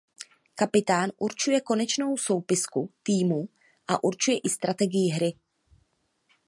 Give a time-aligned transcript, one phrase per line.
[0.55, 3.49] Kapitán určuje konečnou soupisku týmů
[3.87, 5.33] a určuje i strategii hry.